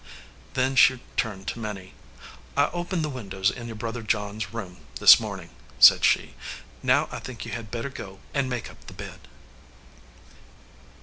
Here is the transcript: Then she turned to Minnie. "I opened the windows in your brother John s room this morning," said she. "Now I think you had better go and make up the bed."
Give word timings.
Then 0.55 0.75
she 0.75 0.99
turned 1.15 1.45
to 1.49 1.59
Minnie. 1.59 1.93
"I 2.57 2.71
opened 2.73 3.05
the 3.05 3.07
windows 3.09 3.51
in 3.51 3.67
your 3.67 3.75
brother 3.75 4.01
John 4.01 4.37
s 4.37 4.51
room 4.51 4.77
this 4.99 5.19
morning," 5.19 5.51
said 5.77 6.03
she. 6.03 6.33
"Now 6.81 7.07
I 7.11 7.19
think 7.19 7.45
you 7.45 7.51
had 7.51 7.69
better 7.69 7.89
go 7.91 8.17
and 8.33 8.49
make 8.49 8.71
up 8.71 8.83
the 8.87 8.93
bed." 8.95 9.27